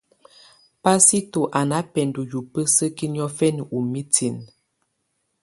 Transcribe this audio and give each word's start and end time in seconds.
Pasito 0.83 1.41
à 1.57 1.61
nà 1.69 1.77
bɛndɔ̀ 1.91 2.25
yùbǝ́sǝkiǝ́ 2.31 3.11
niɔfɛ̀nɛ 3.13 3.61
ù 3.75 3.77
mitinǝ. 3.91 4.43